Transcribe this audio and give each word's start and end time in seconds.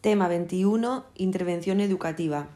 Tema 0.00 0.28
21. 0.28 1.04
Intervención 1.16 1.78
educativa. 1.78 2.48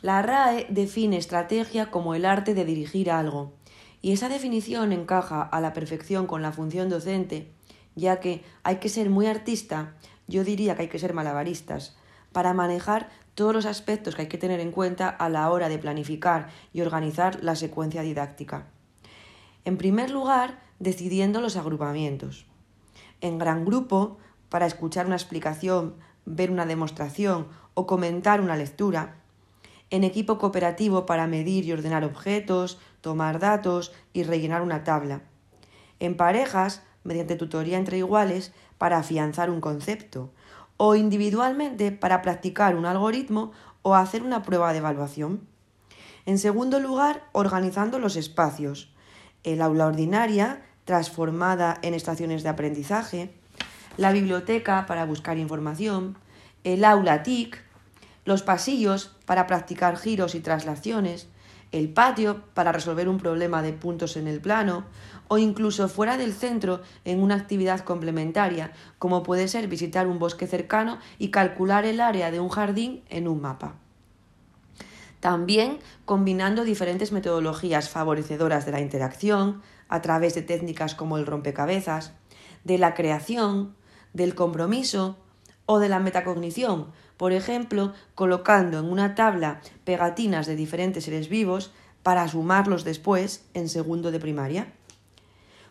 La 0.00 0.22
RAE 0.22 0.68
define 0.70 1.16
estrategia 1.16 1.90
como 1.90 2.14
el 2.14 2.24
arte 2.24 2.54
de 2.54 2.64
dirigir 2.64 3.10
algo, 3.10 3.54
y 4.00 4.12
esa 4.12 4.28
definición 4.28 4.92
encaja 4.92 5.42
a 5.42 5.60
la 5.60 5.72
perfección 5.72 6.28
con 6.28 6.42
la 6.42 6.52
función 6.52 6.88
docente, 6.88 7.50
ya 7.96 8.20
que 8.20 8.44
hay 8.62 8.76
que 8.76 8.88
ser 8.88 9.10
muy 9.10 9.26
artista, 9.26 9.96
yo 10.28 10.44
diría 10.44 10.76
que 10.76 10.82
hay 10.82 10.88
que 10.88 11.00
ser 11.00 11.14
malabaristas, 11.14 11.96
para 12.30 12.54
manejar 12.54 13.08
todos 13.34 13.52
los 13.52 13.66
aspectos 13.66 14.14
que 14.14 14.22
hay 14.22 14.28
que 14.28 14.38
tener 14.38 14.60
en 14.60 14.70
cuenta 14.70 15.08
a 15.08 15.28
la 15.28 15.50
hora 15.50 15.68
de 15.68 15.78
planificar 15.78 16.50
y 16.72 16.80
organizar 16.80 17.42
la 17.42 17.56
secuencia 17.56 18.02
didáctica. 18.02 18.68
En 19.64 19.76
primer 19.78 20.12
lugar, 20.12 20.60
decidiendo 20.78 21.40
los 21.40 21.56
agrupamientos. 21.56 22.46
En 23.20 23.36
gran 23.36 23.64
grupo, 23.64 24.18
para 24.48 24.66
escuchar 24.66 25.06
una 25.06 25.16
explicación, 25.16 25.96
ver 26.26 26.50
una 26.50 26.66
demostración 26.66 27.46
o 27.74 27.86
comentar 27.86 28.40
una 28.40 28.56
lectura. 28.56 29.16
En 29.88 30.04
equipo 30.04 30.38
cooperativo 30.38 31.06
para 31.06 31.26
medir 31.26 31.64
y 31.64 31.72
ordenar 31.72 32.04
objetos, 32.04 32.78
tomar 33.00 33.38
datos 33.38 33.92
y 34.12 34.24
rellenar 34.24 34.62
una 34.62 34.84
tabla. 34.84 35.22
En 36.00 36.16
parejas, 36.16 36.82
mediante 37.04 37.36
tutoría 37.36 37.78
entre 37.78 37.98
iguales, 37.98 38.52
para 38.78 38.98
afianzar 38.98 39.48
un 39.48 39.60
concepto. 39.60 40.30
O 40.76 40.94
individualmente 40.94 41.92
para 41.92 42.20
practicar 42.20 42.76
un 42.76 42.84
algoritmo 42.84 43.52
o 43.82 43.94
hacer 43.94 44.22
una 44.22 44.42
prueba 44.42 44.72
de 44.72 44.78
evaluación. 44.78 45.46
En 46.26 46.38
segundo 46.38 46.80
lugar, 46.80 47.22
organizando 47.32 47.98
los 48.00 48.16
espacios. 48.16 48.92
El 49.44 49.62
aula 49.62 49.86
ordinaria, 49.86 50.62
transformada 50.84 51.78
en 51.82 51.94
estaciones 51.94 52.42
de 52.42 52.48
aprendizaje, 52.48 53.32
la 53.96 54.12
biblioteca 54.12 54.86
para 54.86 55.04
buscar 55.04 55.38
información, 55.38 56.16
el 56.64 56.84
aula 56.84 57.22
TIC, 57.22 57.62
los 58.24 58.42
pasillos 58.42 59.12
para 59.24 59.46
practicar 59.46 59.96
giros 59.96 60.34
y 60.34 60.40
traslaciones, 60.40 61.28
el 61.72 61.88
patio 61.88 62.42
para 62.54 62.72
resolver 62.72 63.08
un 63.08 63.18
problema 63.18 63.62
de 63.62 63.72
puntos 63.72 64.16
en 64.16 64.28
el 64.28 64.40
plano 64.40 64.84
o 65.28 65.38
incluso 65.38 65.88
fuera 65.88 66.16
del 66.16 66.32
centro 66.32 66.80
en 67.04 67.22
una 67.22 67.34
actividad 67.34 67.80
complementaria, 67.80 68.72
como 68.98 69.22
puede 69.22 69.48
ser 69.48 69.68
visitar 69.68 70.06
un 70.06 70.18
bosque 70.18 70.46
cercano 70.46 70.98
y 71.18 71.30
calcular 71.30 71.84
el 71.84 72.00
área 72.00 72.30
de 72.30 72.40
un 72.40 72.48
jardín 72.48 73.02
en 73.08 73.28
un 73.28 73.40
mapa. 73.40 73.74
También 75.20 75.78
combinando 76.04 76.64
diferentes 76.64 77.10
metodologías 77.10 77.88
favorecedoras 77.88 78.64
de 78.64 78.72
la 78.72 78.80
interacción 78.80 79.62
a 79.88 80.02
través 80.02 80.34
de 80.34 80.42
técnicas 80.42 80.94
como 80.94 81.16
el 81.18 81.26
rompecabezas, 81.26 82.12
de 82.64 82.78
la 82.78 82.94
creación, 82.94 83.74
del 84.16 84.34
compromiso 84.34 85.16
o 85.66 85.78
de 85.78 85.88
la 85.88 86.00
metacognición, 86.00 86.86
por 87.18 87.32
ejemplo, 87.32 87.92
colocando 88.14 88.78
en 88.78 88.86
una 88.86 89.14
tabla 89.14 89.60
pegatinas 89.84 90.46
de 90.46 90.56
diferentes 90.56 91.04
seres 91.04 91.28
vivos 91.28 91.72
para 92.02 92.26
sumarlos 92.26 92.84
después 92.84 93.44
en 93.52 93.68
segundo 93.68 94.10
de 94.10 94.20
primaria. 94.20 94.72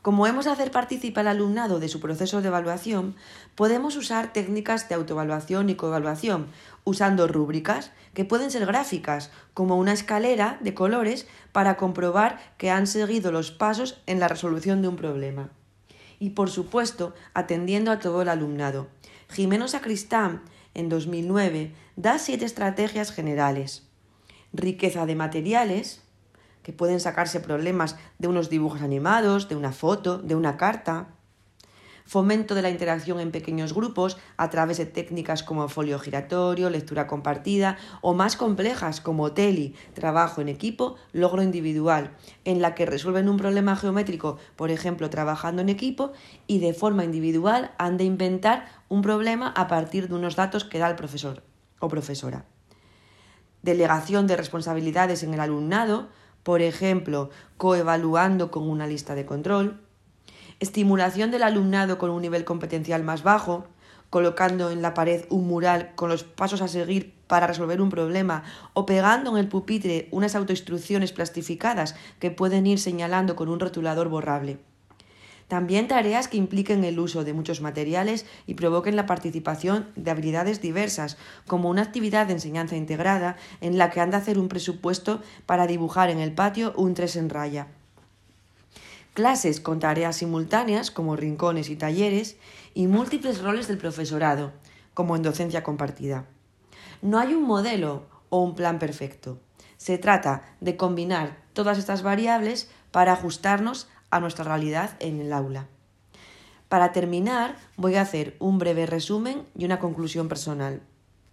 Como 0.00 0.26
hemos 0.26 0.46
de 0.46 0.52
hacer 0.52 0.70
participar 0.70 1.26
al 1.26 1.36
alumnado 1.36 1.80
de 1.80 1.88
su 1.88 2.00
proceso 2.00 2.40
de 2.40 2.48
evaluación, 2.48 3.14
podemos 3.54 3.96
usar 3.96 4.32
técnicas 4.32 4.88
de 4.88 4.94
autoevaluación 4.94 5.68
y 5.68 5.74
coevaluación, 5.74 6.46
usando 6.84 7.28
rúbricas 7.28 7.90
que 8.14 8.24
pueden 8.24 8.50
ser 8.50 8.64
gráficas, 8.64 9.30
como 9.52 9.76
una 9.76 9.92
escalera 9.92 10.56
de 10.62 10.72
colores 10.72 11.26
para 11.52 11.76
comprobar 11.76 12.38
que 12.56 12.70
han 12.70 12.86
seguido 12.86 13.32
los 13.32 13.50
pasos 13.50 14.00
en 14.06 14.18
la 14.18 14.28
resolución 14.28 14.80
de 14.80 14.88
un 14.88 14.96
problema 14.96 15.50
y, 16.20 16.30
por 16.30 16.50
supuesto, 16.50 17.14
atendiendo 17.34 17.90
a 17.90 17.98
todo 17.98 18.22
el 18.22 18.28
alumnado. 18.28 18.86
Jimeno 19.28 19.66
Sacristán, 19.66 20.42
en 20.74 20.88
2009, 20.88 21.74
da 21.96 22.20
siete 22.20 22.44
estrategias 22.44 23.10
generales. 23.10 23.88
Riqueza 24.52 25.06
de 25.06 25.16
materiales, 25.16 26.02
que 26.62 26.72
pueden 26.72 27.00
sacarse 27.00 27.40
problemas 27.40 27.96
de 28.18 28.28
unos 28.28 28.50
dibujos 28.50 28.82
animados, 28.82 29.48
de 29.48 29.56
una 29.56 29.72
foto, 29.72 30.18
de 30.18 30.36
una 30.36 30.56
carta 30.56 31.08
fomento 32.10 32.56
de 32.56 32.62
la 32.62 32.70
interacción 32.70 33.20
en 33.20 33.30
pequeños 33.30 33.72
grupos 33.72 34.18
a 34.36 34.50
través 34.50 34.78
de 34.78 34.86
técnicas 34.86 35.44
como 35.44 35.68
folio 35.68 35.96
giratorio, 36.00 36.68
lectura 36.68 37.06
compartida 37.06 37.78
o 38.00 38.14
más 38.14 38.34
complejas 38.34 39.00
como 39.00 39.30
TELI, 39.30 39.76
trabajo 39.94 40.40
en 40.40 40.48
equipo, 40.48 40.96
logro 41.12 41.40
individual, 41.40 42.16
en 42.44 42.62
la 42.62 42.74
que 42.74 42.84
resuelven 42.84 43.28
un 43.28 43.36
problema 43.36 43.76
geométrico, 43.76 44.38
por 44.56 44.72
ejemplo, 44.72 45.08
trabajando 45.08 45.62
en 45.62 45.68
equipo 45.68 46.10
y 46.48 46.58
de 46.58 46.74
forma 46.74 47.04
individual 47.04 47.70
han 47.78 47.96
de 47.96 48.02
inventar 48.02 48.66
un 48.88 49.02
problema 49.02 49.54
a 49.56 49.68
partir 49.68 50.08
de 50.08 50.16
unos 50.16 50.34
datos 50.34 50.64
que 50.64 50.80
da 50.80 50.90
el 50.90 50.96
profesor 50.96 51.44
o 51.78 51.86
profesora. 51.86 52.44
Delegación 53.62 54.26
de 54.26 54.36
responsabilidades 54.36 55.22
en 55.22 55.32
el 55.32 55.38
alumnado, 55.38 56.08
por 56.42 56.60
ejemplo, 56.60 57.30
coevaluando 57.56 58.50
con 58.50 58.68
una 58.68 58.88
lista 58.88 59.14
de 59.14 59.26
control, 59.26 59.86
estimulación 60.60 61.30
del 61.30 61.42
alumnado 61.42 61.98
con 61.98 62.10
un 62.10 62.22
nivel 62.22 62.44
competencial 62.44 63.02
más 63.02 63.22
bajo, 63.22 63.66
colocando 64.10 64.70
en 64.70 64.82
la 64.82 64.92
pared 64.92 65.24
un 65.30 65.46
mural 65.46 65.92
con 65.94 66.10
los 66.10 66.24
pasos 66.24 66.60
a 66.62 66.68
seguir 66.68 67.14
para 67.26 67.46
resolver 67.46 67.80
un 67.80 67.90
problema 67.90 68.42
o 68.74 68.84
pegando 68.84 69.30
en 69.30 69.36
el 69.38 69.48
pupitre 69.48 70.08
unas 70.10 70.34
autoinstrucciones 70.34 71.12
plastificadas 71.12 71.94
que 72.18 72.30
pueden 72.30 72.66
ir 72.66 72.78
señalando 72.78 73.36
con 73.36 73.48
un 73.48 73.60
rotulador 73.60 74.08
borrable. 74.08 74.58
También 75.48 75.88
tareas 75.88 76.28
que 76.28 76.36
impliquen 76.36 76.84
el 76.84 77.00
uso 77.00 77.24
de 77.24 77.32
muchos 77.32 77.60
materiales 77.60 78.26
y 78.46 78.54
provoquen 78.54 78.94
la 78.94 79.06
participación 79.06 79.88
de 79.96 80.12
habilidades 80.12 80.60
diversas, 80.60 81.16
como 81.46 81.70
una 81.70 81.82
actividad 81.82 82.26
de 82.26 82.34
enseñanza 82.34 82.76
integrada 82.76 83.36
en 83.60 83.76
la 83.76 83.90
que 83.90 84.00
han 84.00 84.10
de 84.10 84.18
hacer 84.18 84.38
un 84.38 84.48
presupuesto 84.48 85.22
para 85.46 85.66
dibujar 85.66 86.10
en 86.10 86.18
el 86.18 86.32
patio 86.32 86.72
un 86.76 86.94
tres 86.94 87.16
en 87.16 87.30
raya 87.30 87.66
clases 89.14 89.60
con 89.60 89.80
tareas 89.80 90.16
simultáneas 90.16 90.90
como 90.90 91.16
rincones 91.16 91.70
y 91.70 91.76
talleres 91.76 92.36
y 92.74 92.86
múltiples 92.86 93.42
roles 93.42 93.68
del 93.68 93.78
profesorado, 93.78 94.52
como 94.94 95.16
en 95.16 95.22
docencia 95.22 95.62
compartida. 95.62 96.26
No 97.02 97.18
hay 97.18 97.34
un 97.34 97.44
modelo 97.44 98.06
o 98.28 98.42
un 98.42 98.54
plan 98.54 98.78
perfecto. 98.78 99.38
Se 99.76 99.98
trata 99.98 100.42
de 100.60 100.76
combinar 100.76 101.38
todas 101.52 101.78
estas 101.78 102.02
variables 102.02 102.70
para 102.90 103.12
ajustarnos 103.12 103.88
a 104.10 104.20
nuestra 104.20 104.44
realidad 104.44 104.96
en 105.00 105.20
el 105.20 105.32
aula. 105.32 105.68
Para 106.68 106.92
terminar, 106.92 107.56
voy 107.76 107.96
a 107.96 108.02
hacer 108.02 108.36
un 108.38 108.58
breve 108.58 108.86
resumen 108.86 109.46
y 109.56 109.64
una 109.64 109.78
conclusión 109.78 110.28
personal. 110.28 110.82